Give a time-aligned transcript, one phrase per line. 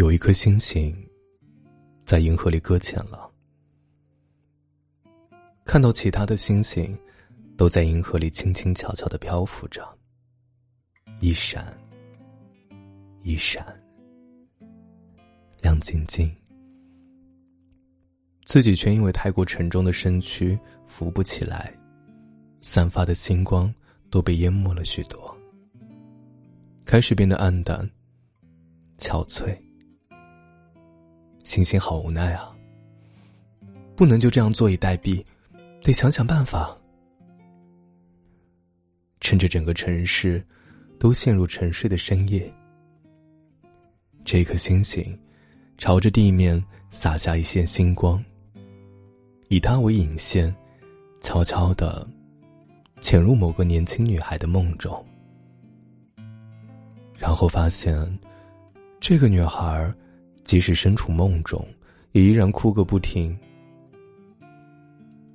[0.00, 0.96] 有一颗星星
[2.06, 3.30] 在银河里搁浅了，
[5.62, 6.98] 看到其他的星星
[7.54, 9.86] 都在银河里轻轻悄悄的漂浮着，
[11.20, 11.78] 一闪
[13.22, 13.62] 一闪，
[15.60, 16.34] 亮晶晶，
[18.46, 21.78] 自己却因为太过沉重的身躯浮不起来，
[22.62, 23.70] 散发的星光
[24.08, 25.36] 都被淹没了许多，
[26.86, 27.86] 开始变得暗淡、
[28.96, 29.54] 憔悴。
[31.50, 32.56] 星星好无奈啊，
[33.96, 35.20] 不能就这样坐以待毙，
[35.82, 36.78] 得想想办法。
[39.18, 40.40] 趁着整个城市
[40.96, 42.48] 都陷入沉睡的深夜，
[44.24, 45.18] 这颗星星
[45.76, 48.24] 朝着地面洒下一线星光，
[49.48, 50.54] 以它为引线，
[51.20, 52.08] 悄悄的
[53.00, 55.04] 潜入某个年轻女孩的梦中，
[57.18, 58.20] 然后发现
[59.00, 59.92] 这个女孩。
[60.44, 61.66] 即使身处梦中，
[62.12, 63.36] 也依然哭个不停。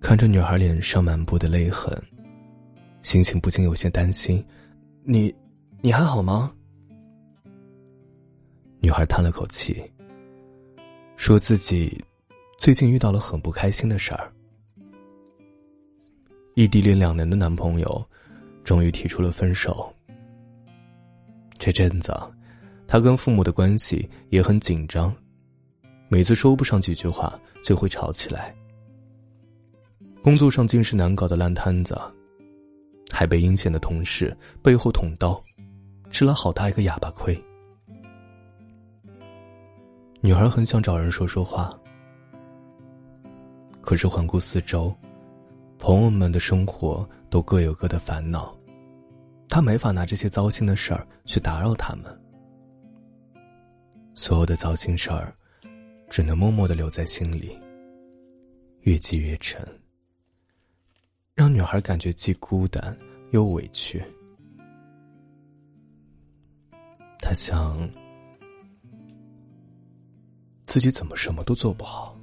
[0.00, 1.92] 看着女孩脸上满布的泪痕，
[3.02, 4.44] 心情不禁有些担心。
[5.02, 5.34] 你，
[5.80, 6.52] 你还好吗？
[8.80, 9.82] 女孩叹了口气，
[11.16, 12.02] 说自己
[12.58, 14.32] 最近遇到了很不开心的事儿。
[16.54, 18.08] 异地恋两年的男朋友，
[18.64, 19.92] 终于提出了分手。
[21.58, 22.12] 这阵子。
[22.90, 25.14] 他跟父母的关系也很紧张，
[26.08, 28.52] 每次说不上几句话就会吵起来。
[30.24, 31.96] 工作上尽是难搞的烂摊子，
[33.08, 35.40] 还被阴险的同事背后捅刀，
[36.10, 37.40] 吃了好大一个哑巴亏。
[40.20, 41.72] 女孩很想找人说说话，
[43.80, 44.92] 可是环顾四周，
[45.78, 48.52] 朋友们的生活都各有各的烦恼，
[49.48, 52.04] 她没法拿这些糟心的事儿去打扰他们。
[54.14, 55.34] 所有的糟心事儿，
[56.08, 57.58] 只能默默的留在心里，
[58.82, 59.66] 越积越沉，
[61.34, 62.96] 让女孩感觉既孤单
[63.30, 64.02] 又委屈。
[67.18, 67.88] 她想，
[70.66, 72.18] 自己怎么什么都做不好，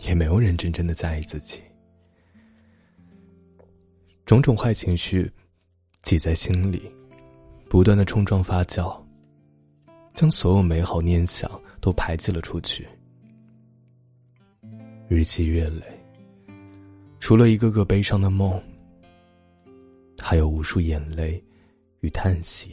[0.00, 1.60] 也没有人真正的在意自己，
[4.24, 5.30] 种种坏情绪
[6.00, 6.90] 挤在心里，
[7.68, 9.03] 不断的冲撞发酵。
[10.14, 12.88] 将所有美好念想都排挤了出去，
[15.08, 15.84] 日积月累，
[17.18, 18.62] 除了一个个悲伤的梦，
[20.16, 21.44] 还有无数眼泪
[22.00, 22.72] 与叹息。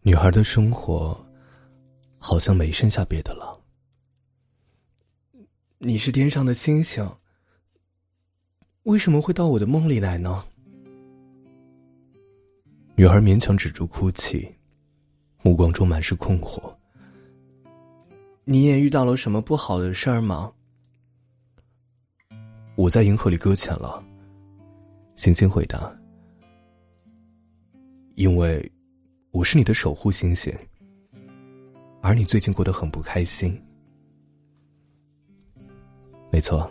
[0.00, 1.14] 女孩的生活
[2.18, 3.60] 好像没剩下别的了。
[5.76, 7.06] 你是天上的星星，
[8.84, 10.42] 为什么会到我的梦里来呢？
[12.96, 14.50] 女孩勉强止住哭泣。
[15.44, 16.58] 目光中满是困惑。
[18.44, 20.50] 你也遇到了什么不好的事儿吗？
[22.76, 24.02] 我在银河里搁浅了。
[25.16, 25.94] 星星回答
[28.16, 28.72] ：“因为
[29.32, 30.52] 我是你的守护星星，
[32.00, 33.62] 而你最近过得很不开心。”
[36.32, 36.68] 没错，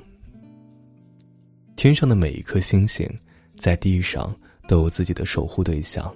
[1.76, 3.08] 天上的每一颗星星，
[3.56, 4.36] 在地上
[4.68, 6.14] 都有自己的守护对象。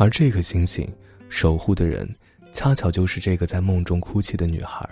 [0.00, 0.88] 而这颗星星
[1.28, 2.08] 守护的人，
[2.52, 4.88] 恰巧就是这个在梦中哭泣的女孩。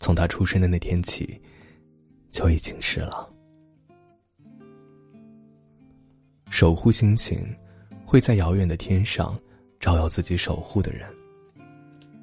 [0.00, 1.38] 从她出生的那天起，
[2.30, 3.28] 就已经是了。
[6.48, 7.38] 守护星星
[8.06, 9.38] 会在遥远的天上
[9.78, 11.06] 照耀自己守护的人，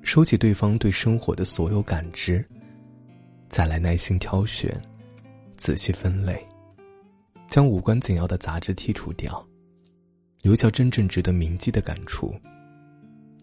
[0.01, 2.43] 收起对方对生活的所有感知，
[3.49, 4.75] 再来耐心挑选，
[5.57, 6.43] 仔细分类，
[7.49, 9.47] 将无关紧要的杂质剔除掉。
[10.43, 12.35] 留下真正值得铭记的感触。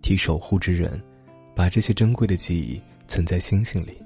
[0.03, 1.03] 替守护之人，
[1.56, 4.00] 把这些珍贵的记忆存在星星里。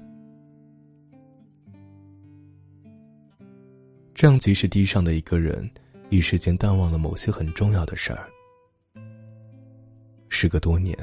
[4.13, 5.69] 这样，即使地上的一个人
[6.09, 8.29] 一时间淡忘了某些很重要的事儿，
[10.29, 10.97] 时隔多年，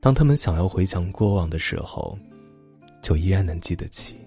[0.00, 2.18] 当他们想要回想过往的时候，
[3.00, 4.18] 就依然能记得起。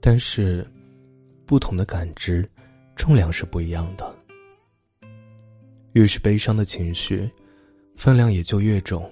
[0.00, 0.64] 但是，
[1.44, 2.48] 不同的感知。
[2.96, 4.14] 重量是不一样的，
[5.92, 7.28] 越是悲伤的情绪，
[7.96, 9.10] 分量也就越重。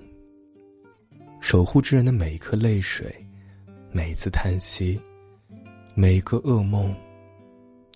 [1.40, 3.14] 守护之人的每一颗泪水，
[3.90, 4.98] 每一次叹息，
[5.94, 6.94] 每一个噩梦，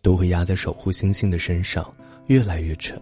[0.03, 1.95] 都会压在守护星星的身上，
[2.27, 3.01] 越来越沉，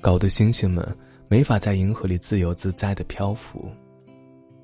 [0.00, 0.96] 搞得星星们
[1.28, 3.70] 没法在银河里自由自在的漂浮，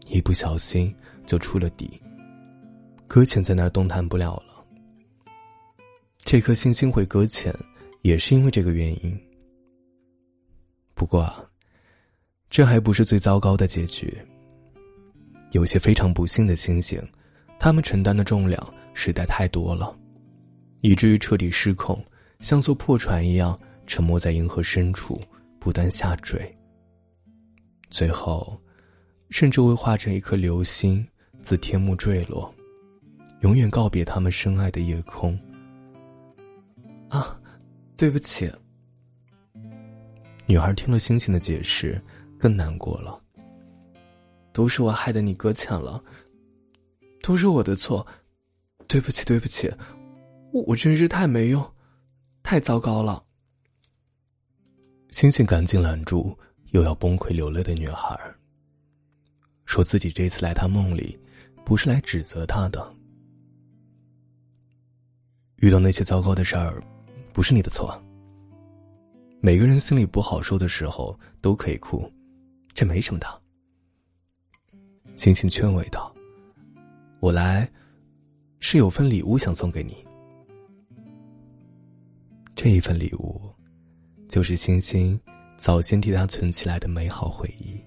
[0.07, 0.93] 一不小心
[1.27, 2.01] 就出了底，
[3.07, 4.56] 搁浅在那儿动弹不了了。
[6.27, 7.55] 这颗星星会搁浅，
[8.03, 9.17] 也是因为这个原因。
[10.93, 11.33] 不过，
[12.51, 14.13] 这还不是最糟糕的结局。
[15.53, 17.01] 有些非常不幸的星星，
[17.61, 18.61] 他们承担的重量
[18.93, 19.97] 实在太多了，
[20.81, 22.05] 以至于彻底失控，
[22.41, 23.57] 像艘破船一样
[23.87, 25.21] 沉没在银河深处，
[25.61, 26.53] 不断下坠。
[27.89, 28.61] 最后，
[29.31, 31.07] 甚至会化成一颗流星，
[31.41, 32.53] 自天幕坠落，
[33.43, 35.39] 永远告别他们深爱的夜空。
[37.09, 37.41] 啊，
[37.97, 38.51] 对不起。
[40.47, 42.01] 女孩听了星星的解释，
[42.39, 43.23] 更难过了。
[44.53, 46.03] 都是我害得你搁浅了，
[47.23, 48.07] 都是我的错，
[48.87, 49.71] 对不起，对不起，
[50.53, 51.75] 我真是太没用，
[52.43, 53.23] 太糟糕了。
[55.11, 56.37] 星星赶紧拦住
[56.71, 58.19] 又要崩溃流泪的女孩，
[59.65, 61.19] 说自己这次来他梦里，
[61.65, 62.95] 不是来指责他的。
[65.57, 66.83] 遇到那些糟糕的事儿，
[67.37, 68.03] 不是你的错。
[69.43, 72.11] 每个人心里不好受的时候都可以哭，
[72.73, 73.43] 这没什么的。
[75.17, 76.11] 星星劝慰道
[77.21, 77.71] ：“我来，
[78.59, 80.03] 是有份礼物想送给你。
[82.55, 83.39] 这一份礼物，
[84.31, 85.21] 就是星星
[85.59, 87.79] 早先替他存起来的美好回忆。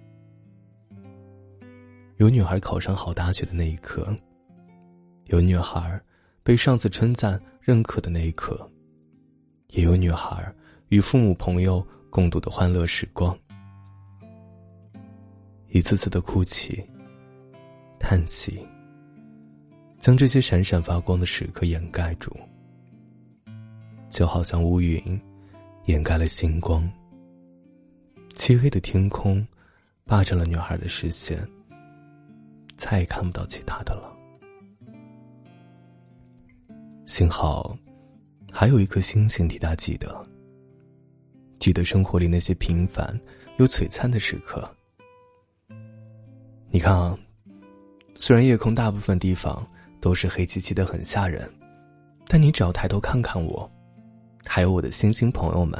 [2.17, 4.15] 有女孩考上好大学的那一刻，
[5.29, 5.99] 有女孩
[6.43, 8.71] 被上司称赞认可的那一刻，
[9.69, 10.53] 也有女孩。”
[10.89, 13.37] 与父母朋友共度的欢乐时光，
[15.67, 16.83] 一次次的哭泣、
[17.99, 18.67] 叹息，
[19.99, 22.35] 将这些闪闪发光的时刻掩盖住，
[24.09, 24.99] 就好像乌云
[25.85, 26.91] 掩盖了星光。
[28.33, 29.47] 漆黑的天空
[30.05, 31.47] 霸占了女孩的视线，
[32.75, 34.11] 再也看不到其他的了。
[37.05, 37.77] 幸好，
[38.59, 40.21] 还有一颗星星替他记得。
[41.59, 43.17] 记得生活里那些平凡
[43.55, 44.69] 又璀璨的时刻。
[46.69, 47.17] 你看啊，
[48.15, 49.65] 虽然夜空大部分地方
[50.01, 51.49] 都是黑漆漆的，很吓人，
[52.27, 53.71] 但你只要抬头看看我，
[54.45, 55.79] 还有我的星星朋友们，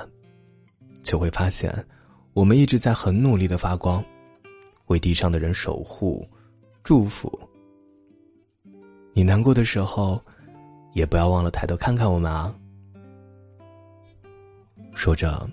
[1.04, 1.86] 就会发现，
[2.32, 4.02] 我们一直在很努力的发光，
[4.86, 6.26] 为地上的人守护、
[6.82, 7.30] 祝福。
[9.12, 10.18] 你难过的时候，
[10.94, 12.56] 也不要忘了抬头看看我们啊！
[14.94, 15.50] 说着。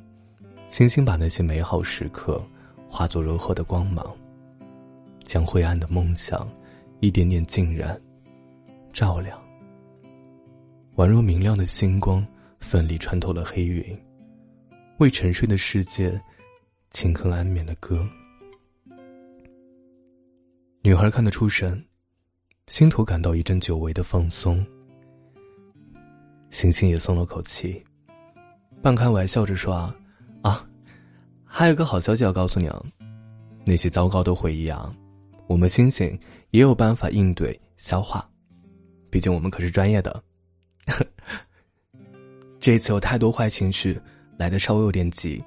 [0.68, 2.44] 星星把那些美好时刻
[2.88, 4.04] 化作柔和的光芒，
[5.24, 6.50] 将灰暗的梦想
[6.98, 7.98] 一点点浸染、
[8.92, 9.40] 照亮，
[10.96, 12.26] 宛若明亮的星光，
[12.58, 13.96] 奋力穿透了黑云，
[14.98, 16.20] 为沉睡的世界
[16.90, 18.04] 轻哼安眠的歌。
[20.82, 21.80] 女孩看得出神，
[22.66, 24.66] 心头感到一阵久违的放松。
[26.50, 27.84] 星星也松了口气，
[28.86, 29.92] 半开玩笑着说。
[30.42, 30.64] 啊，
[31.44, 32.80] 还有个好消息要告诉你啊！
[33.64, 34.94] 那些糟糕的回忆啊，
[35.48, 36.16] 我们星星
[36.52, 38.24] 也有办法应对消化，
[39.10, 40.22] 毕竟我们可是专业的。
[42.60, 44.00] 这次有太多坏情绪
[44.38, 45.42] 来的稍微有点急，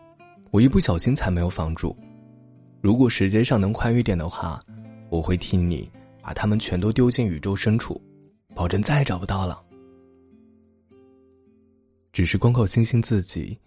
[0.51, 1.95] 我一不小心才没有防住。
[2.81, 4.59] 如果时间上能宽裕点的话，
[5.09, 5.89] 我会替你
[6.21, 8.01] 把他们全都丢进宇宙深处，
[8.53, 9.61] 保证再也找不到了。
[12.19, 13.57] 只是光靠星星自己。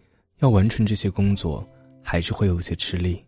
[0.41, 1.67] 要完成这些工作，
[2.03, 3.25] 还是会有些吃力。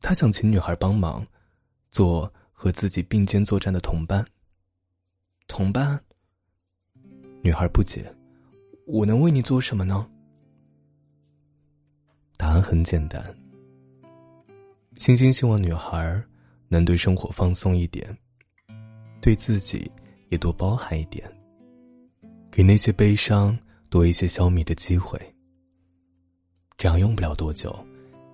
[0.00, 1.26] 他想请女孩帮忙，
[1.90, 4.24] 做和自己并肩作战的同伴。
[5.48, 6.00] 同伴。
[7.42, 8.14] 女孩不解
[8.86, 10.08] ：“我能为你做什么呢？”
[12.38, 13.20] 答案很简单。
[14.98, 16.22] 星星希望女孩
[16.68, 18.16] 能对生活放松一点，
[19.20, 19.90] 对自己
[20.28, 21.28] 也多包涵一点，
[22.52, 23.58] 给那些悲伤
[23.92, 25.20] 多一些消弭的机会。
[26.78, 27.78] 这样用不了多久，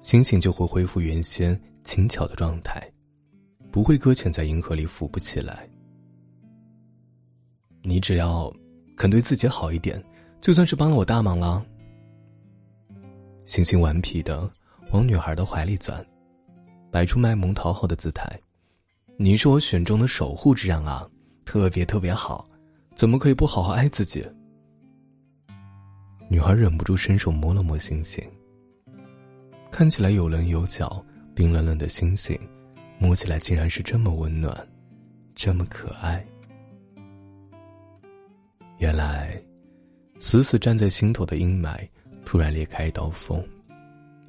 [0.00, 2.80] 星星就会恢复原先轻巧的状态，
[3.72, 5.68] 不会搁浅在银河里浮不起来。
[7.82, 8.54] 你只要
[8.96, 10.00] 肯对自己好一点，
[10.40, 11.66] 就算是帮了我大忙了。
[13.44, 14.48] 星星顽皮的
[14.92, 16.06] 往女孩的怀里钻，
[16.88, 18.30] 摆出卖萌讨好的姿态。
[19.16, 21.04] 你是我选中的守护之人啊，
[21.44, 22.46] 特别特别好，
[22.94, 24.24] 怎么可以不好好爱自己？
[26.28, 28.22] 女孩忍不住伸手摸了摸星星。
[29.70, 31.04] 看起来有棱有角、
[31.34, 32.38] 冰冷冷的星星，
[32.98, 34.68] 摸起来竟然是这么温暖，
[35.34, 36.24] 这么可爱。
[38.78, 39.40] 原来，
[40.18, 41.88] 死死站在心头的阴霾
[42.24, 43.42] 突然裂开一道缝，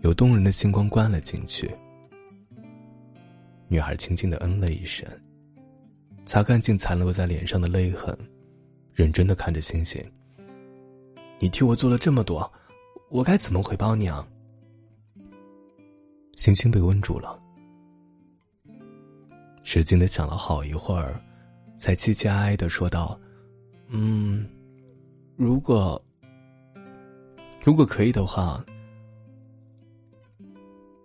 [0.01, 1.69] 有动人的星光灌了进去。
[3.67, 5.07] 女孩轻轻的嗯了一声，
[6.25, 8.17] 擦干净残留在脸上的泪痕，
[8.93, 10.03] 认真的看着星星
[11.39, 12.51] ：“你替我做了这么多，
[13.09, 14.27] 我该怎么回报你啊？”
[16.35, 17.41] 星星被问住了。
[19.63, 21.21] 使劲的想了好一会儿，
[21.77, 23.19] 才凄凄哀哀的说道
[23.87, 24.47] ：“嗯，
[25.35, 26.01] 如果
[27.63, 28.63] 如果可以的话，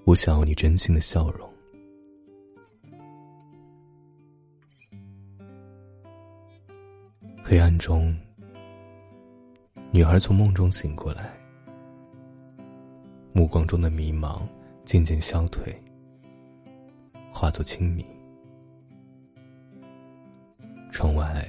[0.04, 1.50] 我想要你真心的笑容。”
[7.42, 8.16] 黑暗中，
[9.94, 11.38] 女孩从梦中醒过来，
[13.32, 14.44] 目光中的迷茫
[14.84, 15.72] 渐渐消退，
[17.32, 18.04] 化作清明。
[20.90, 21.46] 窗外，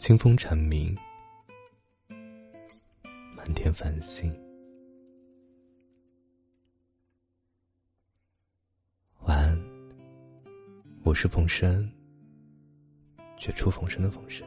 [0.00, 0.98] 清风蝉鸣，
[3.36, 4.36] 满天繁星。
[9.20, 9.56] 晚安，
[11.04, 11.88] 我是冯生。
[13.36, 14.44] 绝处逢生的冯生。